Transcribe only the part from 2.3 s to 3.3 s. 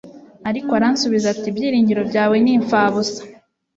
ni impfabusa